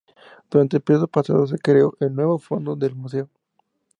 Durante 0.49 0.77
el 0.77 0.81
período 0.81 1.07
pasado 1.07 1.45
se 1.45 1.59
creó 1.59 1.95
el 1.99 2.15
nuevo 2.15 2.39
fondo 2.39 2.75
del 2.75 2.95
museo. 2.95 3.29